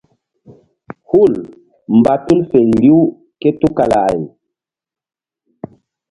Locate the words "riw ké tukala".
2.81-3.99